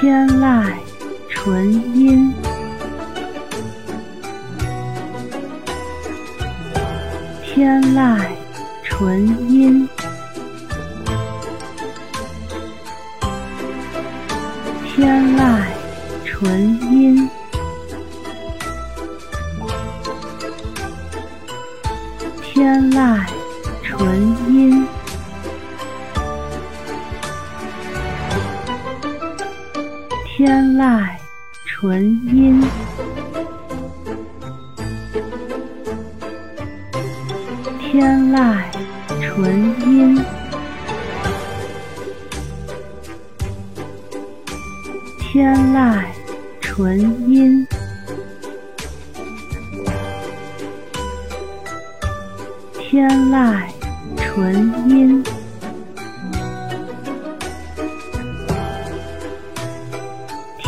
[0.00, 0.64] 天籁
[1.28, 2.32] 纯音，
[7.44, 8.18] 天籁
[8.82, 9.86] 纯音，
[14.86, 15.60] 天籁
[16.24, 17.28] 纯音，
[30.80, 31.06] 籁
[31.66, 32.62] 纯音，
[37.78, 38.62] 天籁
[39.20, 40.24] 纯音，
[45.18, 46.02] 天籁
[46.62, 46.98] 纯
[47.30, 47.66] 音，
[52.78, 53.60] 天籁
[54.16, 55.22] 纯音，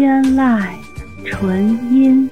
[0.00, 0.64] 天籁
[1.26, 2.30] 纯音，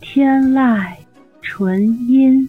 [0.00, 0.96] 天籁
[1.42, 2.48] 纯音。